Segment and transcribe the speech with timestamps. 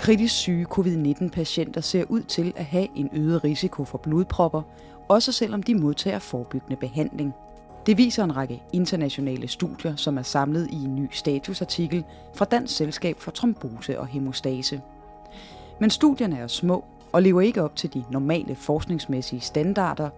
[0.00, 4.62] Kritisk syge covid-19-patienter ser ud til at have en øget risiko for blodpropper,
[5.08, 7.34] også selvom de modtager forebyggende behandling.
[7.86, 12.76] Det viser en række internationale studier, som er samlet i en ny statusartikel fra Dansk
[12.76, 14.80] Selskab for Trombose og Hemostase.
[15.80, 20.10] Men studierne er små og lever ikke op til de normale forskningsmæssige standarder,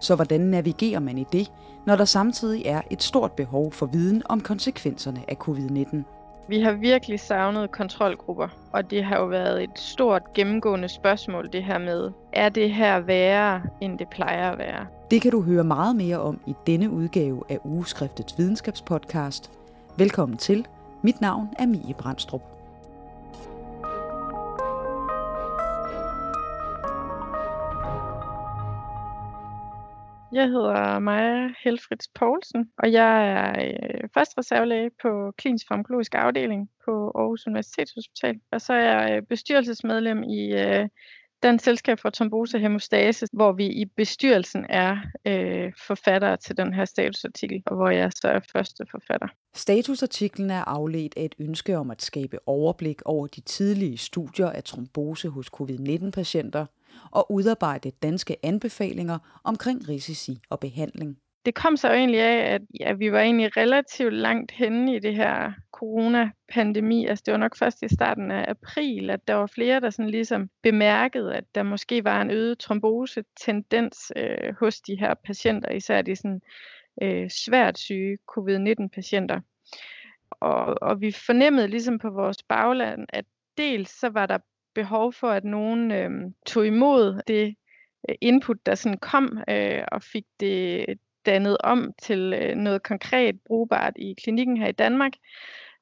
[0.00, 1.52] så hvordan navigerer man i det,
[1.86, 6.21] når der samtidig er et stort behov for viden om konsekvenserne af covid-19?
[6.48, 11.64] Vi har virkelig savnet kontrolgrupper, og det har jo været et stort gennemgående spørgsmål, det
[11.64, 14.86] her med, er det her værre, end det plejer at være?
[15.10, 19.50] Det kan du høre meget mere om i denne udgave af Ugeskriftets videnskabspodcast.
[19.96, 20.66] Velkommen til.
[21.02, 22.61] Mit navn er Mie Brandstrup.
[30.32, 37.12] Jeg hedder Maja Helfrits Poulsen, og jeg er øh, reservelæge på klinisk farmakologisk afdeling på
[37.14, 38.40] Aarhus Universitetshospital.
[38.52, 40.88] Og så er jeg øh, bestyrelsesmedlem i øh,
[41.58, 47.62] Selskab for Trombose Hemostase, hvor vi i bestyrelsen er øh, forfattere til den her statusartikel,
[47.66, 49.26] og hvor jeg så er første forfatter.
[49.54, 54.64] Statusartiklen er afledt af et ønske om at skabe overblik over de tidlige studier af
[54.64, 56.66] trombose hos covid-19-patienter–
[57.10, 61.16] og udarbejde danske anbefalinger omkring risici og behandling.
[61.46, 65.14] Det kom så egentlig af, at ja, vi var egentlig relativt langt henne i det
[65.14, 67.06] her coronapandemi.
[67.06, 70.10] Altså det var nok først i starten af april, at der var flere, der sådan
[70.10, 76.02] ligesom bemærkede, at der måske var en øget trombose-tendens øh, hos de her patienter, især
[76.02, 76.40] de sådan,
[77.02, 79.40] øh, svært syge covid-19-patienter.
[80.30, 83.24] Og, og vi fornemmede ligesom på vores bagland, at
[83.56, 84.38] dels så var der
[84.74, 86.10] behov for, at nogen øh,
[86.46, 87.54] tog imod det
[88.08, 90.86] øh, input, der sådan kom, øh, og fik det
[91.26, 95.12] dannet om til øh, noget konkret brugbart i klinikken her i Danmark.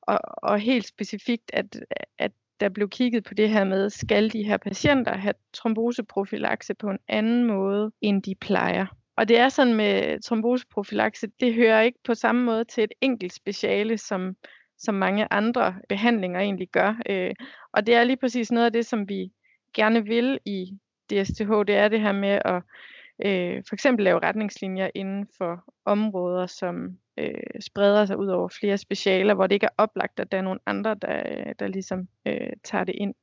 [0.03, 1.81] Og, og helt specifikt, at,
[2.19, 6.91] at der blev kigget på det her med, skal de her patienter have tromboseprofilakse på
[6.91, 8.87] en anden måde, end de plejer.
[9.17, 13.33] Og det er sådan med tromboseprofilakse, det hører ikke på samme måde til et enkelt
[13.33, 14.37] speciale, som
[14.81, 17.01] som mange andre behandlinger egentlig gør.
[17.09, 17.35] Øh,
[17.73, 19.33] og det er lige præcis noget af det, som vi
[19.75, 20.79] gerne vil i
[21.11, 22.63] DSTH, det er det her med at
[23.27, 28.79] øh, for eksempel lave retningslinjer inden for områder, som øh, spreder sig ud over flere
[28.79, 32.09] specialer, hvor det ikke er oplagt, at der er nogen andre, der, øh, der ligesom
[32.27, 33.15] øh, tager det ind.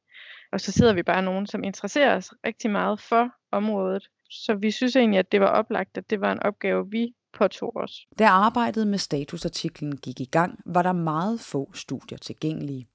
[0.52, 4.08] Og så sidder vi bare nogen, som interesserer os rigtig meget for området.
[4.30, 7.72] Så vi synes egentlig, at det var oplagt, at det var en opgave, vi påtog
[7.76, 8.08] os.
[8.20, 12.88] Da arbejdet med statusartiklen gik i gang, var der meget få studier tilgængelige.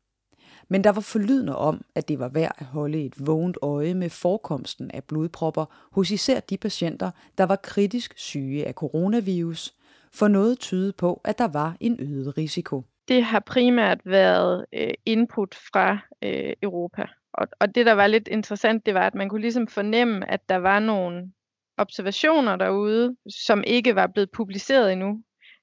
[0.68, 4.10] Men der var forlydende om, at det var værd at holde et vågent øje med
[4.10, 9.74] forekomsten af blodpropper hos især de patienter, der var kritisk syge af coronavirus,
[10.12, 12.82] for noget tyde på, at der var en øget risiko.
[13.08, 17.06] Det har primært været øh, input fra øh, Europa.
[17.34, 20.48] Og, og det, der var lidt interessant, det var, at man kunne ligesom fornemme, at
[20.48, 21.32] der var nogle
[21.78, 25.22] observationer derude, som ikke var blevet publiceret endnu,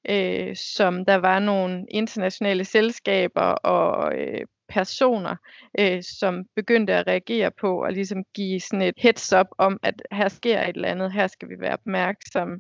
[0.10, 5.36] øh, som der var nogle internationale selskaber og øh, personer,
[5.80, 10.02] øh, som begyndte at reagere på og ligesom give sådan et heads up om, at
[10.12, 12.60] her sker et eller andet, her skal vi være opmærksomme.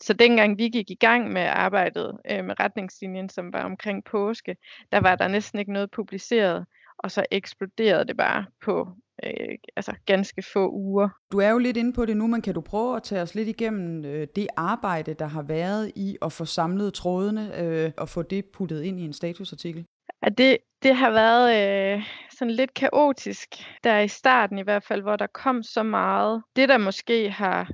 [0.00, 4.56] Så dengang vi gik i gang med arbejdet øh, med retningslinjen, som var omkring påske,
[4.92, 6.66] der var der næsten ikke noget publiceret,
[6.98, 8.88] og så eksploderede det bare på
[9.26, 11.08] øh, altså ganske få uger.
[11.32, 13.34] Du er jo lidt inde på det nu, men kan du prøve at tage os
[13.34, 18.08] lidt igennem øh, det arbejde, der har været i at få samlet trådene øh, og
[18.08, 19.84] få det puttet ind i en statusartikel?
[20.22, 21.48] Ja, det, det har været
[21.96, 22.04] øh,
[22.38, 23.48] sådan lidt kaotisk,
[23.84, 26.42] der i starten i hvert fald, hvor der kom så meget.
[26.56, 27.70] Det, der måske har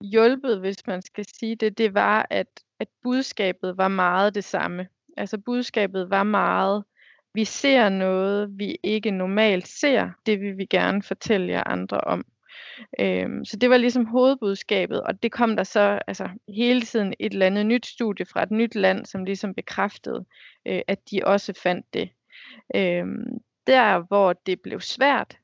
[0.00, 2.46] hjulpet, hvis man skal sige det, det var, at,
[2.80, 4.86] at budskabet var meget det samme.
[5.16, 6.84] Altså budskabet var meget,
[7.34, 10.10] vi ser noget, vi ikke normalt ser.
[10.26, 12.24] Det vil vi gerne fortælle jer andre om.
[13.00, 17.32] Øhm, så det var ligesom hovedbudskabet, og det kom der så altså, hele tiden et
[17.32, 20.24] eller andet nyt studie fra et nyt land, som ligesom bekræftede,
[20.66, 22.10] øh, at de også fandt det.
[22.74, 23.24] Øhm,
[23.66, 25.38] der, hvor det blev svært,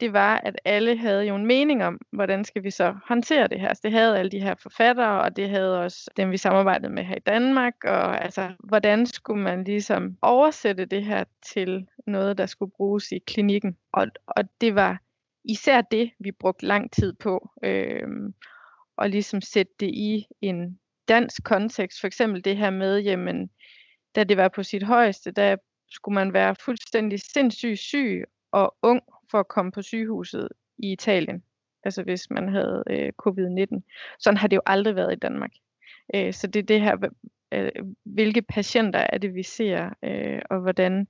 [0.00, 3.60] det var, at alle havde jo en mening om, hvordan skal vi så håndtere det
[3.60, 3.68] her.
[3.68, 7.04] Altså, det havde alle de her forfattere, og det havde også dem, vi samarbejdede med
[7.04, 7.74] her i Danmark.
[7.84, 13.18] Og altså, hvordan skulle man ligesom oversætte det her til noget, der skulle bruges i
[13.18, 13.76] klinikken.
[13.92, 14.98] Og, og det var
[15.44, 17.50] især det, vi brugte lang tid på.
[17.62, 18.08] øh,
[18.96, 22.00] og ligesom sætte det i en dansk kontekst.
[22.00, 23.50] For eksempel det her med, jamen,
[24.14, 25.56] da det var på sit højeste, der
[25.90, 30.48] skulle man være fuldstændig sindssygt syg og ung for at komme på sygehuset
[30.78, 31.42] i Italien.
[31.84, 33.80] Altså hvis man havde øh, covid-19.
[34.18, 35.50] Sådan har det jo aldrig været i Danmark.
[36.14, 37.08] Øh, så det er det her,
[37.52, 37.70] øh,
[38.04, 41.06] hvilke patienter er det, vi ser, øh, og hvordan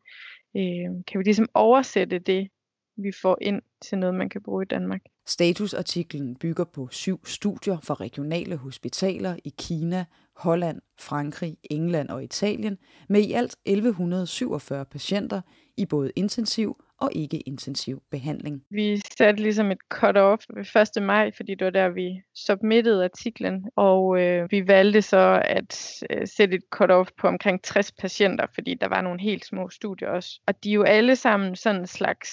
[0.57, 2.49] øh, kan vi ligesom oversætte det
[2.97, 5.01] vi får ind til noget, man kan bruge i Danmark.
[5.27, 10.05] Statusartiklen bygger på syv studier fra regionale hospitaler i Kina,
[10.37, 12.79] Holland, Frankrig, England og Italien
[13.09, 15.41] med i alt 1147 patienter
[15.77, 18.62] i både intensiv og ikke-intensiv behandling.
[18.70, 21.02] Vi satte ligesom et cut-off ved 1.
[21.02, 26.26] maj, fordi det var der, vi submittede artiklen, og øh, vi valgte så at øh,
[26.26, 30.41] sætte et cut-off på omkring 60 patienter, fordi der var nogle helt små studier også.
[30.46, 32.31] Og de er jo alle sammen sådan en slags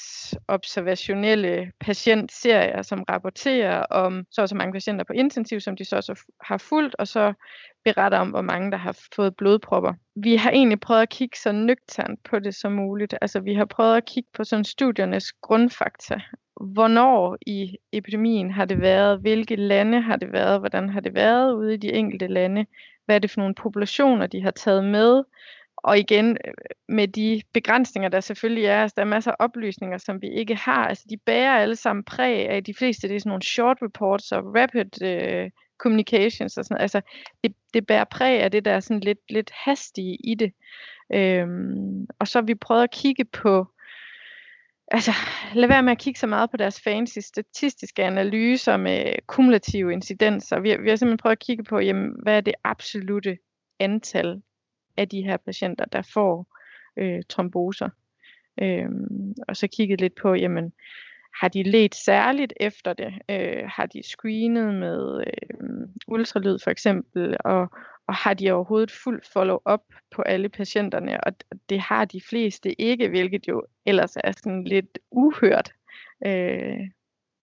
[0.48, 5.96] observationelle patientserier, som rapporterer om så og så mange patienter på intensiv, som de så
[5.96, 7.34] også har fulgt, og så
[7.84, 9.94] beretter om, hvor mange der har fået blodpropper.
[10.16, 13.16] Vi har egentlig prøvet at kigge så nøgternt på det som muligt.
[13.22, 16.20] Altså vi har prøvet at kigge på sådan studiernes grundfakta.
[16.62, 19.20] Hvornår i epidemien har det været?
[19.20, 20.60] Hvilke lande har det været?
[20.60, 22.66] Hvordan har det været ude i de enkelte lande?
[23.06, 25.24] Hvad er det for nogle populationer, de har taget med?
[25.78, 26.54] Og igen, øh,
[26.90, 30.56] med de begrænsninger, der selvfølgelig er, altså der er masser af oplysninger, som vi ikke
[30.56, 30.88] har.
[30.88, 34.32] Altså de bærer alle sammen præg af, de fleste det er sådan nogle short reports
[34.32, 35.50] og rapid øh,
[35.82, 37.02] communications og sådan Altså,
[37.44, 40.54] det, det bærer præg af det, der sådan lidt, lidt hastige i det.
[41.14, 43.68] Øhm, og så har vi prøvet at kigge på,
[44.88, 45.12] altså
[45.54, 50.60] lad være med at kigge så meget på deres fancy statistiske analyser med kumulative incidenser.
[50.60, 53.38] Vi, vi har simpelthen prøvet at kigge på, jamen, hvad er det absolute
[53.80, 54.42] antal
[54.98, 56.58] af de her patienter, der får
[56.98, 57.90] øh, tromboser.
[58.62, 60.74] Øhm, og så kigget lidt på, jamen,
[61.40, 63.14] har de let særligt efter det?
[63.30, 67.38] Øh, har de screenet med øh, ultralyd for eksempel?
[67.46, 67.70] Og,
[68.08, 71.24] og har de overhovedet fuldt follow-up på alle patienterne?
[71.24, 71.34] Og
[71.70, 75.74] det har de fleste ikke, hvilket jo ellers er sådan lidt uhørt.
[76.26, 76.80] Øh,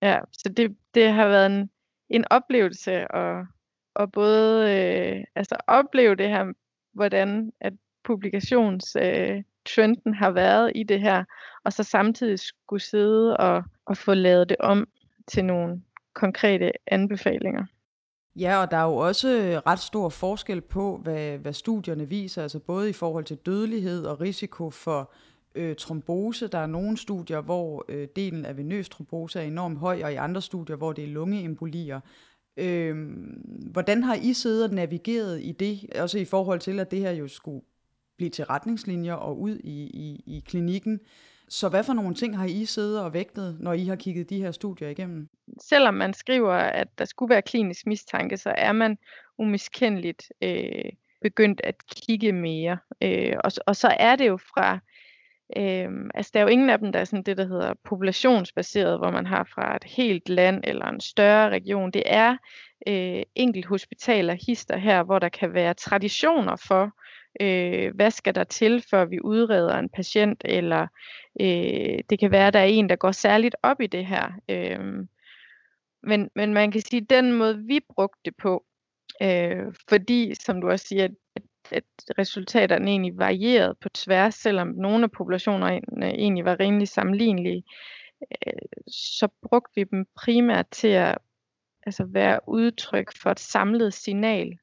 [0.03, 1.71] ja, så det, det har været en,
[2.11, 3.47] en oplevelse at,
[3.97, 6.53] at både øh, altså opleve det her,
[6.93, 7.73] hvordan at
[8.05, 9.43] publikations øh,
[9.75, 11.25] trenden har været i det her,
[11.65, 14.89] og så samtidig skulle sidde og, og få lavet det om
[15.29, 15.83] til nogle
[16.15, 17.65] konkrete anbefalinger.
[18.37, 22.43] Ja, og der er jo også øh, ret stor forskel på, hvad, hvad studierne viser,
[22.43, 25.13] altså både i forhold til dødelighed og risiko for
[25.55, 26.49] øh, trombose.
[26.49, 30.17] Der er nogle studier, hvor øh, delen af venøs trombose er enormt høj, og i
[30.17, 32.01] andre studier, hvor det er lungeembolier.
[32.57, 32.97] Øh,
[33.73, 37.11] hvordan har I siddet og navigeret i det, også i forhold til, at det her
[37.11, 37.63] jo skulle
[38.19, 41.01] blive til retningslinjer og ud i, i, i klinikken.
[41.49, 44.43] Så hvad for nogle ting har I siddet og vægtet, når I har kigget de
[44.43, 45.29] her studier igennem?
[45.61, 48.99] Selvom man skriver, at der skulle være klinisk mistanke, så er man
[49.39, 50.93] umiskendeligt øh,
[51.23, 52.79] begyndt at kigge mere.
[53.03, 54.79] Øh, og, og så er det jo fra,
[55.57, 58.99] øh, altså der er jo ingen af dem, der er sådan det, der hedder populationsbaseret,
[58.99, 61.91] hvor man har fra et helt land eller en større region.
[61.91, 62.37] Det er
[62.87, 66.93] øh, enkelt hospitaler, hister her, hvor der kan være traditioner for,
[67.41, 70.87] øh, hvad skal der til, før vi udreder en patient, eller
[71.41, 74.33] øh, det kan være, at der er en, der går særligt op i det her.
[74.49, 75.07] Øh,
[76.03, 78.65] men, men man kan sige, at den måde, vi brugte det på,
[79.23, 81.05] øh, fordi, som du også siger,
[81.37, 81.85] at, at
[82.19, 87.63] resultaterne egentlig varierede på tværs, selvom nogle af populationerne egentlig var rimelig sammenlignelige,
[88.47, 88.53] øh,
[88.89, 91.19] så brugte vi dem primært til at
[91.87, 94.59] altså være udtryk for et samlet signal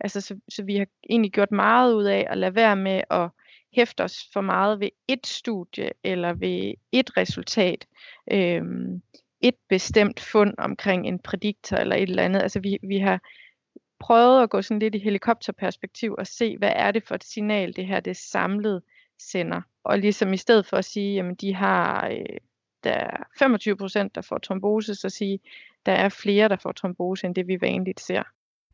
[0.00, 3.30] Altså, så, så vi har egentlig gjort meget ud af at lade være med at
[3.72, 7.86] hæfte os for meget ved et studie eller ved et resultat,
[8.32, 9.02] øhm,
[9.40, 12.42] et bestemt fund omkring en prediktor eller et eller andet.
[12.42, 13.20] Altså vi, vi har
[14.00, 17.76] prøvet at gå sådan lidt i helikopterperspektiv og se, hvad er det for et signal,
[17.76, 18.82] det her det samlet
[19.18, 19.60] sender.
[19.84, 22.36] Og ligesom i stedet for at sige, jamen de har, øh,
[22.84, 25.40] der er 25 procent, der får trombose, så sige,
[25.86, 28.22] der er flere, der får trombose, end det vi vanligt ser.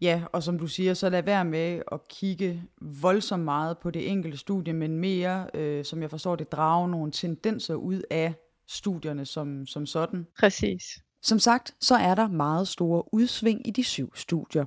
[0.01, 4.11] Ja, og som du siger, så lad være med at kigge voldsomt meget på det
[4.11, 8.35] enkelte studie, men mere, øh, som jeg forstår det, drage nogle tendenser ud af
[8.69, 10.27] studierne som, som sådan.
[10.39, 10.83] Præcis.
[11.23, 14.65] Som sagt, så er der meget store udsving i de syv studier.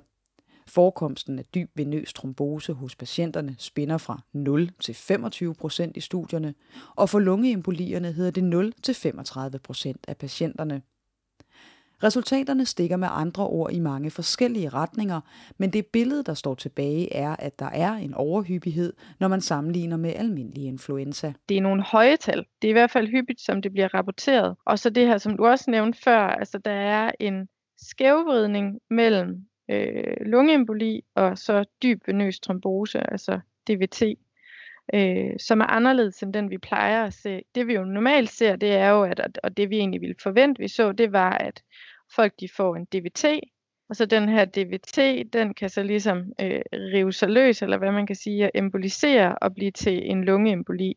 [0.68, 6.54] Forekomsten af dyb venøs trombose hos patienterne spinder fra 0 til 25 procent i studierne,
[6.96, 10.82] og for lungeembolierne hedder det 0 til 35 procent af patienterne.
[12.04, 15.22] Resultaterne stikker med andre ord i mange forskellige retninger,
[15.58, 19.98] men det billede, der står tilbage, er, at der er en overhyppighed, når man sammenligner
[19.98, 21.34] med almindelig influenza.
[21.50, 22.46] Det er nogle høje tal.
[22.62, 24.56] Det er i hvert fald hyppigt, som det bliver rapporteret.
[24.66, 29.46] Og så det her, som du også nævnte før, altså der er en skævvridning mellem
[29.72, 34.04] øh, lungeemboli og så dyb venøs trombose, altså DVT,
[34.94, 37.42] øh, som er anderledes end den, vi plejer at se.
[37.56, 40.60] Det vi jo normalt ser, det er jo, at, og det vi egentlig ville forvente,
[40.60, 41.64] vi så, det var, at
[42.16, 43.26] folk de får en DVT,
[43.90, 47.92] og så den her DVT, den kan så ligesom øh, rive sig løs, eller hvad
[47.92, 50.94] man kan sige, og embolisere og blive til en lungeemboli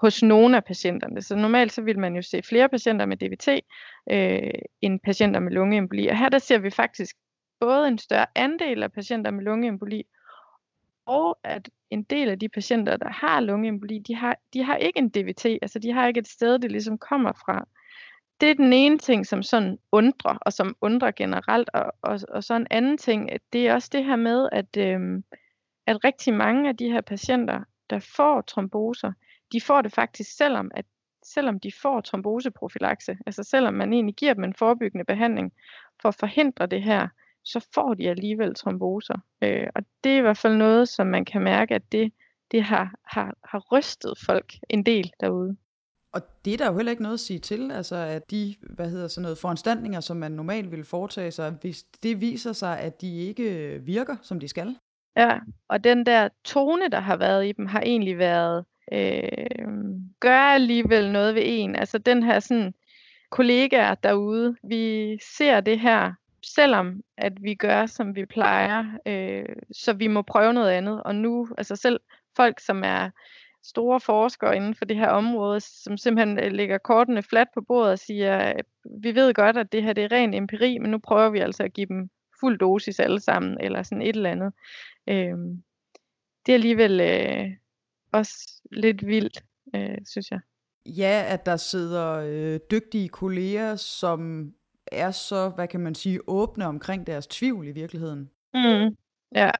[0.00, 1.22] hos nogle af patienterne.
[1.22, 3.48] Så normalt så vil man jo se flere patienter med DVT
[4.10, 6.06] øh, end patienter med lungeemboli.
[6.06, 7.16] Og her der ser vi faktisk
[7.60, 10.02] både en større andel af patienter med lungeemboli,
[11.06, 14.98] og at en del af de patienter, der har lungeemboli, de har, de har ikke
[14.98, 17.68] en DVT, altså de har ikke et sted, det ligesom kommer fra.
[18.40, 22.44] Det er den ene ting, som sådan undrer, og som undrer generelt, og, og, og
[22.44, 25.24] så en anden ting, det er også det her med, at, øhm,
[25.86, 29.12] at rigtig mange af de her patienter, der får tromboser,
[29.52, 30.84] de får det faktisk selvom, at
[31.24, 35.52] selvom de får tromboseprofilakse, altså selvom man egentlig giver dem en forebyggende behandling
[36.02, 37.08] for at forhindre det her,
[37.44, 39.18] så får de alligevel tromboser.
[39.42, 42.12] Øh, og det er i hvert fald noget, som man kan mærke, at det,
[42.50, 45.56] det har, har, har rystet folk en del derude.
[46.12, 48.90] Og det er der jo heller ikke noget at sige til, altså at de, hvad
[48.90, 53.00] hedder sådan noget, foranstaltninger, som man normalt ville foretage sig, hvis det viser sig, at
[53.00, 54.76] de ikke virker, som de skal.
[55.16, 59.68] Ja, og den der tone, der har været i dem, har egentlig været, øh,
[60.20, 61.76] gør alligevel noget ved en.
[61.76, 62.74] Altså den her sådan,
[63.30, 69.92] kollegaer derude, vi ser det her, selvom at vi gør, som vi plejer, øh, så
[69.92, 71.02] vi må prøve noget andet.
[71.02, 72.00] Og nu, altså selv
[72.36, 73.10] folk, som er
[73.62, 77.92] store forskere inden for det her område, som simpelthen øh, lægger kortene fladt på bordet
[77.92, 78.52] og siger,
[79.02, 81.62] vi ved godt, at det her det er ren empiri, men nu prøver vi altså
[81.62, 84.52] at give dem fuld dosis alle sammen, eller sådan et eller andet.
[85.08, 85.38] Øh,
[86.46, 87.46] det er alligevel øh,
[88.12, 89.44] også lidt vildt,
[89.74, 90.40] øh, synes jeg.
[90.86, 94.50] Ja, at der sidder øh, dygtige kolleger, som
[94.92, 98.30] er så, hvad kan man sige, åbne omkring deres tvivl i virkeligheden.
[98.54, 98.96] Mm.
[99.34, 99.50] Ja.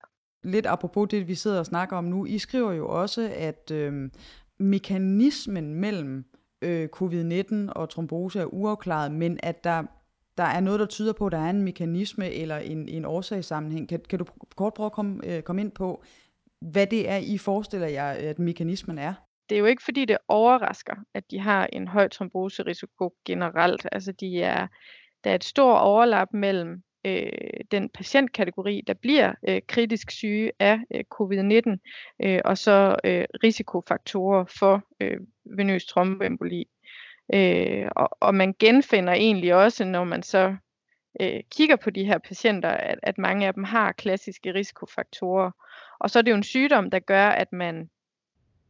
[0.43, 2.27] Lidt apropos det, vi sidder og snakker om nu.
[2.27, 4.11] I skriver jo også, at øh,
[4.59, 6.25] mekanismen mellem
[6.63, 9.83] øh, covid-19 og trombose er uafklaret, men at der,
[10.39, 13.89] der er noget, der tyder på, at der er en mekanisme eller en, en årsagssammenhæng.
[13.89, 14.25] Kan, kan du
[14.57, 16.05] kort prøve at komme, øh, komme ind på,
[16.61, 19.15] hvad det er, I forestiller jer, at mekanismen er?
[19.49, 23.87] Det er jo ikke, fordi det overrasker, at de har en høj tromboserisiko generelt.
[23.93, 24.67] Altså, de er
[25.25, 30.79] der er et stort overlap mellem øh, den patientkategori, der bliver øh, kritisk syge af
[30.95, 31.77] øh, covid-19,
[32.25, 35.21] øh, og så øh, risikofaktorer for øh,
[35.57, 36.69] venøs tromboemboli.
[37.35, 40.57] Øh, og, og man genfinder egentlig også, når man så
[41.21, 45.50] øh, kigger på de her patienter, at, at mange af dem har klassiske risikofaktorer.
[46.00, 47.91] Og så er det jo en sygdom, der gør, at man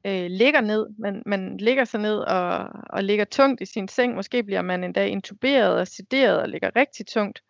[0.04, 0.86] øh, ligger ned.
[0.98, 4.14] Man, man ligger sig ned og, og ligger tungt i sin seng.
[4.14, 7.42] Måske bliver man endda intuberet og sederet og ligger rigtig tungt.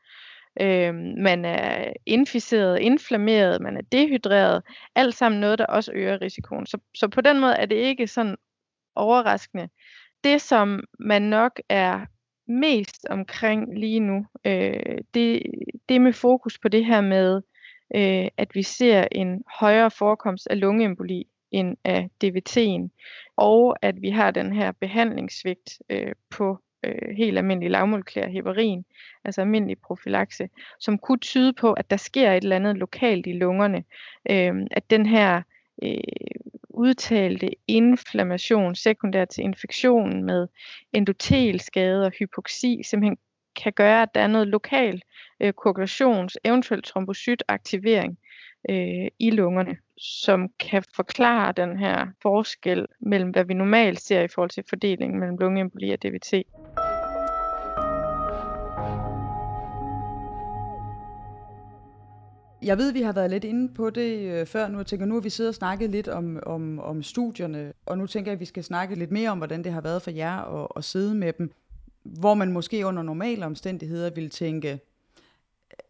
[0.60, 4.62] Øh, man er inficeret, inflammeret, man er dehydreret.
[4.94, 6.66] Alt sammen noget, der også øger risikoen.
[6.66, 8.36] Så, så på den måde er det ikke sådan
[8.94, 9.68] overraskende.
[10.24, 12.06] Det, som man nok er
[12.48, 15.42] mest omkring lige nu, øh, det,
[15.88, 17.42] det er med fokus på det her med,
[17.94, 22.88] øh, at vi ser en højere forekomst af lungeemboli end af DVT'en,
[23.36, 28.84] og at vi har den her behandlingssvigt øh, på øh, helt almindelig lavmolekylær heparin,
[29.24, 30.48] altså almindelig profilakse,
[30.80, 33.84] som kunne tyde på, at der sker et eller andet lokalt i lungerne,
[34.30, 35.42] øh, at den her
[35.82, 35.98] øh,
[36.68, 40.48] udtalte inflammation sekundær til infektionen med
[40.92, 43.18] endotelskade og hypoxi simpelthen
[43.62, 45.02] kan gøre, at der er noget lokal
[45.40, 48.18] øh, koagulations, eventuelt trombocytaktivering
[48.68, 54.28] øh, i lungerne som kan forklare den her forskel mellem, hvad vi normalt ser i
[54.28, 56.32] forhold til fordelingen mellem lungeemboli og DVT.
[62.62, 64.78] Jeg ved, vi har været lidt inde på det øh, før nu.
[64.78, 68.06] Jeg tænker, nu har vi siddet og snakket lidt om, om, om studierne, og nu
[68.06, 70.62] tænker jeg, at vi skal snakke lidt mere om, hvordan det har været for jer
[70.62, 71.50] at, at sidde med dem.
[72.02, 74.80] Hvor man måske under normale omstændigheder ville tænke,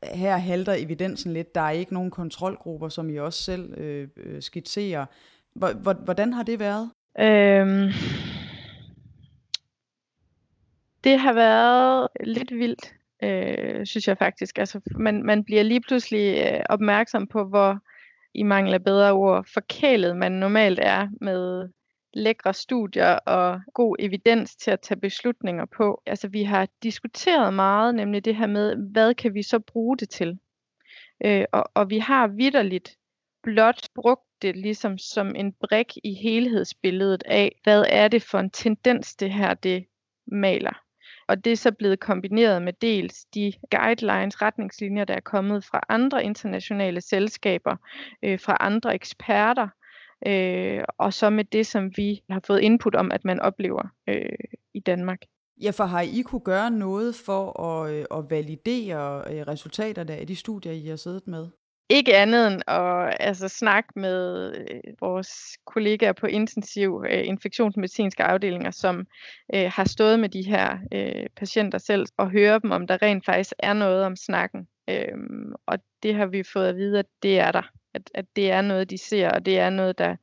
[0.04, 1.54] her halter evidensen lidt.
[1.54, 5.06] Der er ikke nogen kontrolgrupper, som I også selv øh, øh skitserer.
[6.04, 6.90] Hvordan har det været?
[7.20, 7.88] Øhm,
[11.04, 14.58] det har været lidt vildt, øh, synes jeg faktisk.
[14.58, 17.78] Altså, man, man bliver lige pludselig øh, opmærksom på, hvor
[18.34, 21.68] i mangel af bedre ord, forkælet man normalt er med
[22.14, 26.02] lækre studier og god evidens til at tage beslutninger på.
[26.06, 30.10] Altså vi har diskuteret meget, nemlig det her med, hvad kan vi så bruge det
[30.10, 30.38] til?
[31.24, 32.96] Øh, og, og vi har vidderligt
[33.42, 38.50] blot brugt det ligesom som en brik i helhedsbilledet af, hvad er det for en
[38.50, 39.84] tendens, det her det
[40.26, 40.82] maler.
[41.28, 45.80] Og det er så blevet kombineret med dels de guidelines, retningslinjer, der er kommet fra
[45.88, 47.76] andre internationale selskaber,
[48.22, 49.68] øh, fra andre eksperter,
[50.26, 54.38] øh, og så med det, som vi har fået input om, at man oplever øh,
[54.74, 55.18] i Danmark.
[55.62, 60.26] Ja, for har I kunne gøre noget for at, øh, at validere øh, resultaterne af
[60.26, 61.48] de studier, I har siddet med?
[61.90, 68.70] ikke andet end at altså, snakke med øh, vores kollegaer på intensiv øh, infektionsmedicinske afdelinger,
[68.70, 69.06] som
[69.54, 73.24] øh, har stået med de her øh, patienter selv, og høre dem, om der rent
[73.24, 74.68] faktisk er noget om snakken.
[74.90, 77.70] Øhm, og det har vi fået at vide, at det er der.
[77.94, 80.16] At, at det er noget, de ser, og det er noget, der,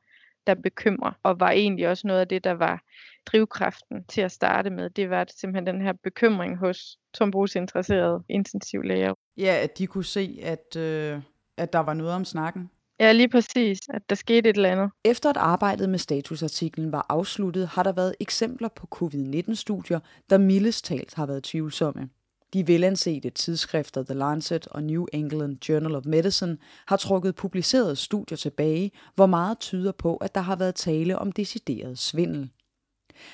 [0.46, 2.82] der bekymrer, og var egentlig også noget af det, der var
[3.26, 4.90] drivkraften til at starte med.
[4.90, 9.14] Det var simpelthen den her bekymring hos tromboseinteresserede intensivlæger.
[9.36, 11.20] Ja, at de kunne se, at, øh,
[11.56, 12.70] at der var noget om snakken.
[13.00, 14.90] Ja, lige præcis, at der skete et eller andet.
[15.04, 20.84] Efter at arbejdet med statusartiklen var afsluttet, har der været eksempler på covid-19-studier, der mildest
[20.84, 22.08] talt har været tvivlsomme.
[22.52, 28.36] De velansete tidsskrifter The Lancet og New England Journal of Medicine har trukket publicerede studier
[28.36, 32.50] tilbage, hvor meget tyder på, at der har været tale om decideret svindel.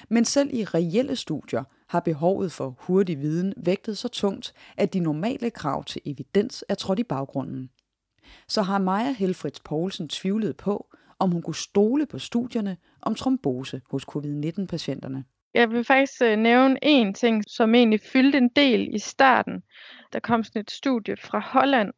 [0.08, 5.00] Men selv i reelle studier har behovet for hurtig viden vægtet så tungt, at de
[5.00, 7.70] normale krav til evidens er trådt i baggrunden.
[8.48, 13.80] Så har Maja Helfrits Poulsen tvivlet på, om hun kunne stole på studierne om trombose
[13.90, 15.24] hos covid-19-patienterne.
[15.54, 19.62] Jeg vil faktisk øh, nævne en ting, som egentlig fyldte en del i starten.
[20.12, 21.92] Der kom sådan et studie fra Holland,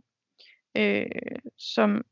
[0.76, 1.06] øh,
[1.58, 2.02] som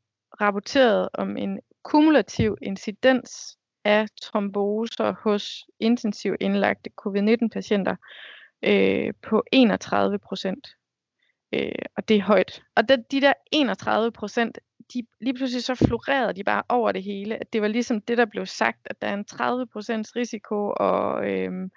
[0.41, 7.95] rapporterede om en kumulativ incidens af tromboser hos intensiv indlagte covid-19-patienter
[8.65, 10.67] øh, på 31 procent.
[11.53, 12.61] Øh, og det er højt.
[12.75, 14.59] Og de, de der 31 procent,
[14.93, 17.35] de, lige pludselig så florerede de bare over det hele.
[17.35, 19.37] At det var ligesom det, der blev sagt, at der er en 30%
[20.15, 21.71] risiko, og, øhm,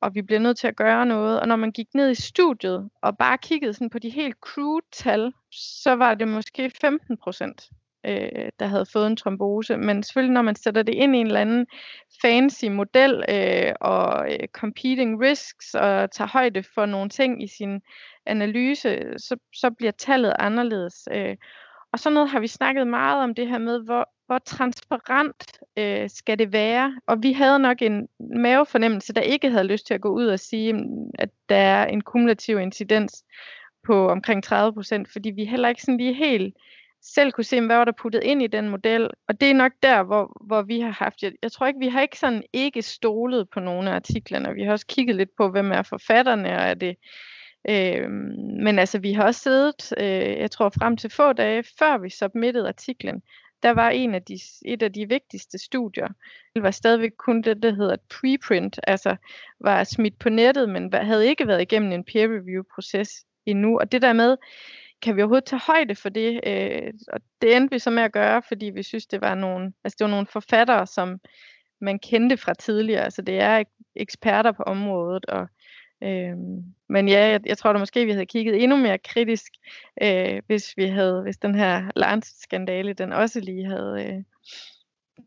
[0.00, 1.40] og vi bliver nødt til at gøre noget.
[1.40, 4.86] Og når man gik ned i studiet og bare kiggede sådan på de helt crude
[4.92, 9.76] tal, så var det måske 15% øh, der havde fået en trombose.
[9.76, 11.66] Men selvfølgelig, når man sætter det ind i en eller anden
[12.22, 17.80] fancy model øh, og øh, competing risks og tager højde for nogle ting i sin
[18.26, 21.08] analyse, så, så bliver tallet anderledes.
[21.12, 21.36] Øh,
[21.94, 26.10] og sådan noget har vi snakket meget om det her med, hvor, hvor transparent øh,
[26.10, 27.00] skal det være.
[27.06, 30.40] Og vi havde nok en mavefornemmelse, der ikke havde lyst til at gå ud og
[30.40, 33.24] sige, mm, at der er en kumulativ incidens
[33.86, 36.56] på omkring 30 procent, fordi vi heller ikke sådan lige helt
[37.02, 39.10] selv kunne se, hvad var der puttet ind i den model.
[39.28, 41.88] Og det er nok der, hvor, hvor vi har haft, jeg, jeg tror ikke, vi
[41.88, 44.54] har ikke sådan ikke stolet på nogle af artiklerne.
[44.54, 46.96] Vi har også kigget lidt på, hvem er forfatterne, og er det
[47.68, 48.10] Øh,
[48.64, 52.10] men altså, vi har også siddet, øh, jeg tror frem til få dage, før vi
[52.10, 53.22] submittede artiklen,
[53.62, 56.08] der var en af de, et af de vigtigste studier.
[56.54, 59.16] Det var stadigvæk kun det, der hedder preprint, altså
[59.60, 63.78] var smidt på nettet, men havde ikke været igennem en peer review proces endnu.
[63.78, 64.36] Og det der med,
[65.02, 66.40] kan vi overhovedet tage højde for det?
[66.46, 69.72] Øh, og det endte vi så med at gøre, fordi vi synes, det var nogle,
[69.84, 71.20] altså det var nogle forfattere, som
[71.80, 73.04] man kendte fra tidligere.
[73.04, 73.64] Altså det er
[73.96, 75.48] eksperter på området, og
[76.02, 76.36] Øh,
[76.88, 79.52] men ja, jeg, jeg tror da måske, vi havde kigget endnu mere kritisk,
[80.02, 84.04] øh, hvis vi havde, hvis den her Lance-skandale, den også lige havde.
[84.06, 84.22] Øh.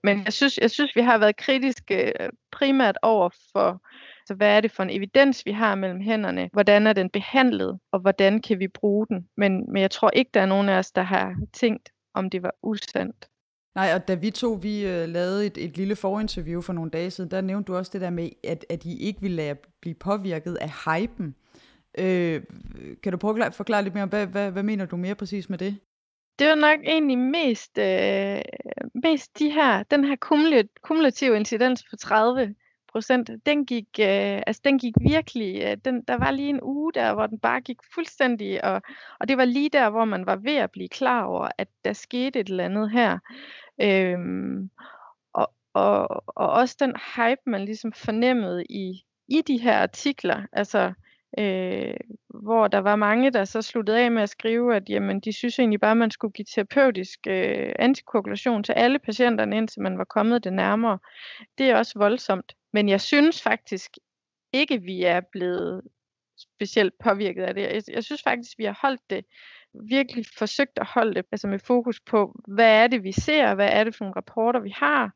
[0.04, 3.82] Men jeg synes, jeg synes, vi har været kritiske øh, primært over for,
[4.26, 6.50] så hvad er det for en evidens, vi har mellem hænderne?
[6.54, 9.30] Hvordan er den behandlet, og hvordan kan vi bruge den?
[9.38, 12.44] Men, men jeg tror ikke, der er nogen af os, der har tænkt, om det
[12.44, 13.28] var usandt.
[13.78, 17.12] Nej, og da vi to vi øh, lavede et, et lille forinterview for nogle dage
[17.12, 19.96] siden, der nævnte du også det der med, at, at I ikke ville lade blive
[19.96, 21.36] påvirket af hypen.
[21.98, 22.42] Øh,
[23.04, 25.50] kan du prøve at forklare lidt mere om, hvad, hvad, hvad mener du mere præcis
[25.50, 25.78] med det?
[26.40, 28.42] Det var nok egentlig mest, øh,
[29.04, 30.16] mest de her, den her
[30.82, 32.56] kumulative incidens på 30
[32.98, 36.94] procent, den gik, øh, altså den gik virkelig, øh, den, der var lige en uge
[36.94, 38.82] der, hvor den bare gik fuldstændig, og,
[39.20, 41.94] og det var lige der, hvor man var ved at blive klar over, at der
[41.94, 43.18] skete et eller andet her.
[43.82, 44.70] Øhm,
[45.34, 50.94] og, og, og også den hype, man ligesom fornemmede i, i de her artikler, altså
[51.40, 51.94] øh,
[52.30, 55.60] hvor der var mange, der så sluttede af med at skrive, at jamen, de synes
[55.60, 60.04] egentlig bare, at man skulle give terapeutisk øh, antikoagulation til alle patienterne, indtil man var
[60.04, 61.00] kommet det nærmere.
[61.58, 62.54] Det er også voldsomt.
[62.74, 63.92] Men jeg synes faktisk
[64.54, 65.82] ikke, vi er blevet
[66.38, 67.62] specielt påvirket af det.
[67.62, 69.26] Jeg, jeg synes faktisk, vi har holdt det
[69.74, 73.70] virkelig forsøgt at holde det altså med fokus på, hvad er det, vi ser, hvad
[73.72, 75.12] er det for nogle rapporter, vi har.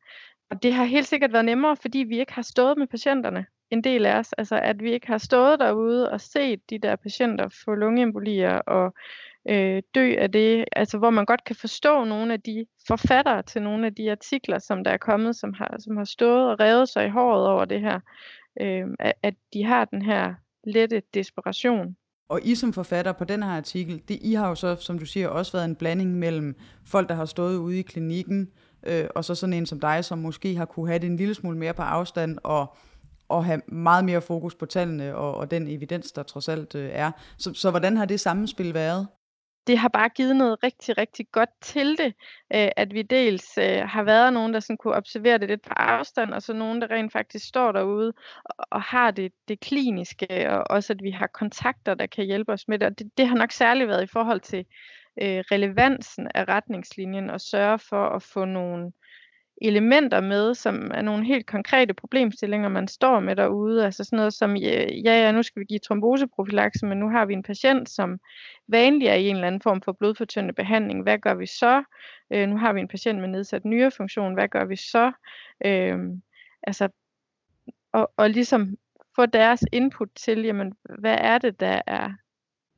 [0.49, 3.83] Og det har helt sikkert været nemmere, fordi vi ikke har stået med patienterne, en
[3.83, 4.33] del af os.
[4.33, 8.93] Altså at vi ikke har stået derude og set de der patienter få lungeembolier og
[9.49, 10.65] øh, dø af det.
[10.71, 14.60] Altså hvor man godt kan forstå nogle af de forfattere til nogle af de artikler,
[14.60, 17.65] som der er kommet, som har, som har stået og revet sig i håret over
[17.65, 17.99] det her.
[18.62, 18.86] Øh,
[19.23, 21.95] at de har den her lette desperation.
[22.30, 25.06] Og I som forfatter på den her artikel, det, I har jo så, som du
[25.06, 28.49] siger, også været en blanding mellem folk, der har stået ude i klinikken,
[28.84, 31.34] øh, og så sådan en som dig, som måske har kunne have det en lille
[31.34, 32.75] smule mere på afstand, og,
[33.30, 36.89] og have meget mere fokus på tallene og, og den evidens, der trods alt øh,
[36.93, 37.12] er.
[37.38, 39.08] Så, så hvordan har det sammenspil været?
[39.67, 42.13] Det har bare givet noget rigtig, rigtig godt til det,
[42.56, 45.74] øh, at vi dels øh, har været nogen, der sådan kunne observere det lidt på
[45.76, 48.13] afstand, og så nogen, der rent faktisk står derude
[48.45, 52.52] og, og har det, det kliniske, og også at vi har kontakter, der kan hjælpe
[52.52, 52.88] os med det.
[52.88, 54.65] Og det, det har nok særligt været i forhold til
[55.21, 58.91] øh, relevansen af retningslinjen og sørge for at få nogle
[59.62, 63.86] elementer med, som er nogle helt konkrete problemstillinger, man står med derude.
[63.86, 67.34] Altså sådan noget som, ja, ja, nu skal vi give tromboseprofilakse, men nu har vi
[67.34, 68.19] en patient, som
[68.67, 71.04] vanlig er i en eller anden form for blodfortyndende behandling.
[71.04, 71.84] Hvad gør vi så?
[72.34, 74.34] Øh, nu har vi en patient med nedsat nyrefunktion.
[74.34, 75.12] Hvad gør vi så?
[75.65, 76.00] Øh,
[76.63, 76.89] altså,
[77.93, 78.78] og, og ligesom
[79.15, 82.12] få deres input til, jamen, hvad er det, der er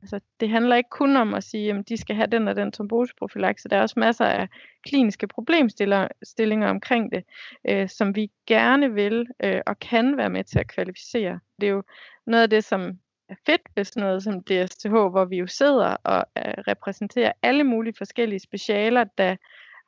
[0.04, 2.72] Altså, det handler ikke kun om at sige, at de skal have den og den
[2.72, 3.68] tromboseprofilakse.
[3.68, 4.48] Der er også masser af
[4.86, 7.24] kliniske problemstillinger omkring det,
[7.68, 11.40] øh, som vi gerne vil øh, og kan være med til at kvalificere.
[11.60, 11.82] Det er jo
[12.26, 12.80] noget af det, som
[13.28, 17.64] er fedt ved sådan noget som DSTH, hvor vi jo sidder og øh, repræsenterer alle
[17.64, 19.36] mulige forskellige specialer, der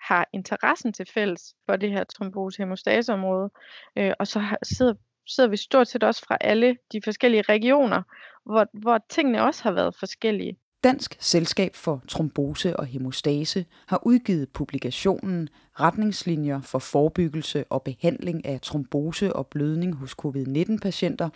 [0.00, 3.50] har interessen til fælles for det her trombosehemostaseområde,
[3.98, 4.94] Øh, og så har, sidder
[5.26, 8.02] sidder vi stort set også fra alle de forskellige regioner,
[8.44, 10.56] hvor, hvor tingene også har været forskellige.
[10.84, 15.48] Dansk Selskab for Trombose og Hemostase har udgivet publikationen
[15.80, 21.28] Retningslinjer for forebyggelse og behandling af trombose og blødning hos covid-19-patienter,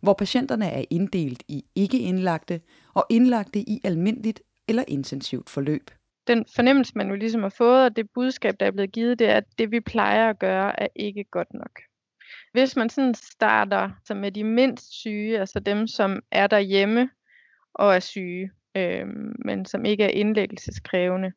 [0.00, 2.60] hvor patienterne er inddelt i ikke-indlagte
[2.94, 5.90] og indlagte i almindeligt eller intensivt forløb.
[6.26, 9.28] Den fornemmelse, man jo ligesom har fået, og det budskab, der er blevet givet, det
[9.28, 11.80] er, at det vi plejer at gøre, er ikke godt nok.
[12.54, 17.10] Hvis man sådan starter så med de mindst syge, altså dem, som er derhjemme
[17.74, 19.06] og er syge, øh,
[19.44, 21.32] men som ikke er indlæggelseskrævende,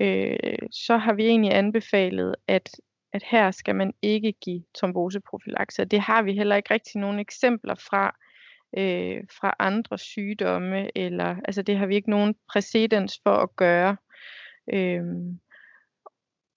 [0.00, 2.70] øh, så har vi egentlig anbefalet, at,
[3.12, 5.84] at her skal man ikke give tromboseprofilakse.
[5.84, 8.16] Det har vi heller ikke rigtig nogen eksempler fra,
[8.78, 13.96] øh, fra andre sygdomme, eller altså det har vi ikke nogen præcedens for at gøre.
[14.72, 15.02] Øh,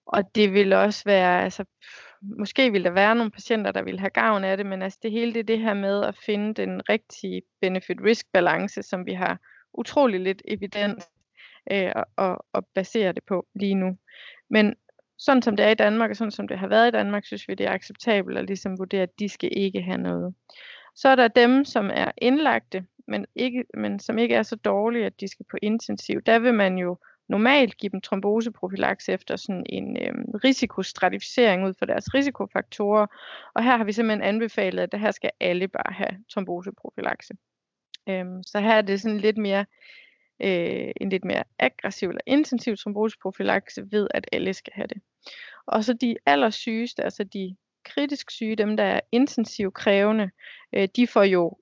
[0.06, 1.64] og det vil også være, altså
[2.38, 5.10] måske vil der være nogle patienter, der vil have gavn af det, men altså det
[5.10, 9.38] hele det det her med at finde den rigtige benefit-risk balance, som vi har
[9.74, 11.04] utrolig lidt evidens
[11.72, 13.98] øh, og, og basere det på lige nu.
[14.50, 14.74] Men
[15.18, 17.48] sådan som det er i Danmark, og sådan som det har været i Danmark, synes
[17.48, 20.34] vi, det er acceptabelt at ligesom vurdere, at de skal ikke have noget.
[20.94, 25.06] Så er der dem, som er indlagte, men, ikke, men som ikke er så dårlige,
[25.06, 26.22] at de skal på intensiv.
[26.22, 31.86] Der vil man jo normalt give dem tromboseprofilaks efter sådan en øh, risikostratificering ud fra
[31.86, 33.06] deres risikofaktorer.
[33.54, 37.34] Og her har vi simpelthen anbefalet, at det her skal alle bare have tromboseprofilakse.
[38.08, 39.64] Øhm, så her er det sådan lidt mere
[40.42, 45.02] øh, en lidt mere aggressiv eller intensiv tromboseprofilakse ved, at alle skal have det.
[45.66, 50.30] Og så de allersygeste, altså de kritisk syge, dem der er intensivt krævende,
[50.72, 51.58] øh, de får jo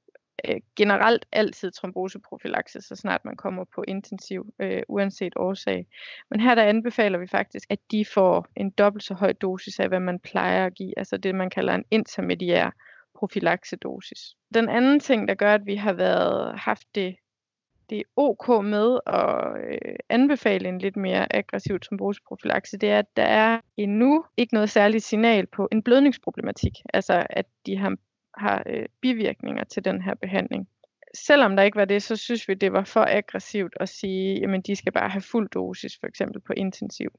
[0.49, 5.87] øh, generelt altid tromboseprofilakse, så snart man kommer på intensiv, øh, uanset årsag.
[6.31, 9.89] Men her der anbefaler vi faktisk, at de får en dobbelt så høj dosis af,
[9.89, 12.71] hvad man plejer at give, altså det man kalder en intermediær
[13.19, 14.35] profilaksedosis.
[14.55, 17.17] Den anden ting, der gør, at vi har været haft det
[17.91, 23.17] det er ok med at øh, anbefale en lidt mere aggressiv tromboseprofilakse, det er, at
[23.17, 26.73] der er endnu ikke noget særligt signal på en blødningsproblematik.
[26.95, 27.97] Altså at de har
[28.39, 30.69] har øh, bivirkninger til den her behandling.
[31.15, 34.63] Selvom der ikke var det, så synes vi, det var for aggressivt at sige, jamen
[34.63, 37.11] de skal bare have fuld dosis, for eksempel på intensiv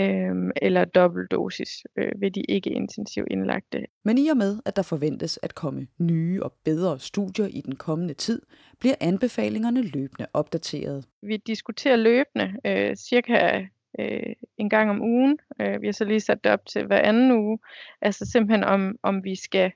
[0.00, 3.86] øhm, eller dobbelt dosis øh, ved de ikke intensiv indlagte.
[4.04, 7.76] Men i og med, at der forventes at komme nye og bedre studier i den
[7.76, 8.42] kommende tid,
[8.80, 11.06] bliver anbefalingerne løbende opdateret.
[11.22, 13.66] Vi diskuterer løbende, øh, cirka
[13.98, 15.38] øh, en gang om ugen.
[15.60, 17.58] Øh, vi har så lige sat det op til hver anden uge.
[18.00, 19.72] Altså simpelthen om, om vi skal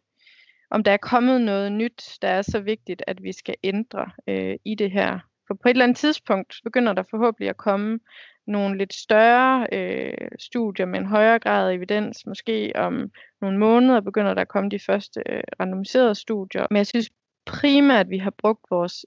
[0.70, 4.56] om der er kommet noget nyt, der er så vigtigt, at vi skal ændre øh,
[4.64, 5.18] i det her.
[5.46, 7.98] For på et eller andet tidspunkt begynder der forhåbentlig at komme
[8.46, 12.26] nogle lidt større øh, studier med en højere grad af evidens.
[12.26, 16.66] Måske om nogle måneder begynder der at komme de første øh, randomiserede studier.
[16.70, 17.10] Men jeg synes
[17.46, 19.06] primært, at vi har brugt vores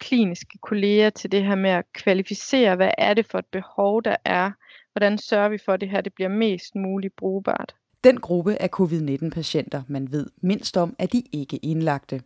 [0.00, 4.16] kliniske kolleger til det her med at kvalificere, hvad er det for et behov, der
[4.24, 4.50] er.
[4.92, 7.74] Hvordan sørger vi for, at det her det bliver mest muligt brugbart.
[8.04, 12.22] Den gruppe af covid-19-patienter, man ved mindst om, er de ikke indlagte.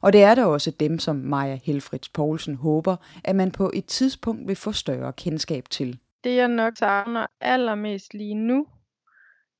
[0.00, 3.86] Og det er da også dem, som Maja Helfrits Poulsen håber, at man på et
[3.86, 5.98] tidspunkt vil få større kendskab til.
[6.24, 8.66] Det jeg nok savner allermest lige nu,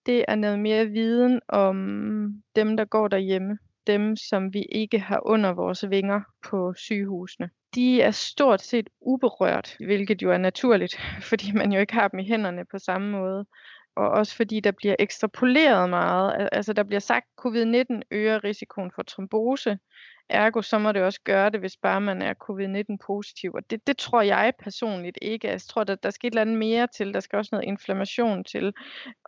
[0.06, 1.76] det er noget mere viden om
[2.56, 3.58] dem, der går derhjemme.
[3.86, 7.50] Dem, som vi ikke har under vores vinger på sygehusene.
[7.74, 10.96] De er stort set uberørt, hvilket jo er naturligt,
[11.30, 13.46] fordi man jo ikke har dem i hænderne på samme måde
[13.96, 16.48] og også fordi der bliver ekstrapoleret meget.
[16.52, 19.78] Altså der bliver sagt, at covid-19 øger risikoen for trombose,
[20.28, 23.52] ergo så må det også gøre det, hvis bare man er covid-19 positiv.
[23.54, 25.48] Og det, det tror jeg personligt ikke.
[25.48, 27.14] Altså, jeg tror, der, der skal et eller andet mere til.
[27.14, 28.72] Der skal også noget inflammation til,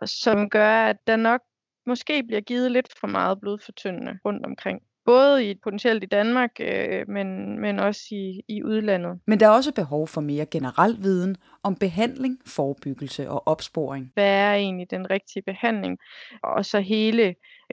[0.05, 1.41] som gør, at der nok
[1.85, 7.09] måske bliver givet lidt for meget blodfortyndende rundt omkring både i potentielt i Danmark, øh,
[7.09, 9.19] men, men også i, i udlandet.
[9.27, 14.11] Men der er også behov for mere generel viden om behandling, forebyggelse og opsporing.
[14.13, 15.97] Hvad er egentlig den rigtige behandling?
[16.43, 17.23] Og så hele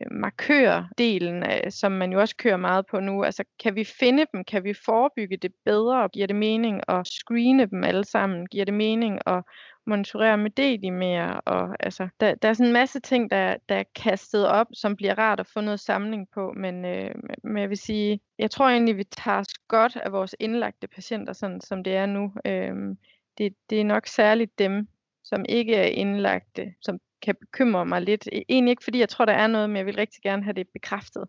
[0.00, 3.24] øh, markørdelen, øh, som man jo også kører meget på nu.
[3.24, 4.44] Altså, kan vi finde dem?
[4.44, 6.08] Kan vi forebygge det bedre?
[6.08, 8.46] Giver det mening at screene dem alle sammen?
[8.46, 9.42] Giver det mening at
[9.86, 13.74] monitorere med D mere, og altså, der, der er sådan en masse ting, der, der
[13.74, 17.14] er kastet op, som bliver rart at få noget samling på, men, øh,
[17.44, 21.32] men jeg vil sige, jeg tror egentlig, vi tager os godt af vores indlagte patienter,
[21.32, 22.32] sådan som det er nu.
[22.44, 22.96] Øh,
[23.38, 24.88] det, det er nok særligt dem,
[25.24, 28.28] som ikke er indlagte, som kan bekymre mig lidt.
[28.32, 30.52] E, egentlig ikke, fordi jeg tror, der er noget, men jeg vil rigtig gerne have
[30.52, 31.24] det bekræftet.